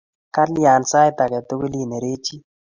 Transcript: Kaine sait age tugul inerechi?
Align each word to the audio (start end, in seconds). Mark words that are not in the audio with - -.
Kaine 0.33 0.79
sait 0.89 1.19
age 1.23 1.39
tugul 1.47 1.73
inerechi? 1.83 2.35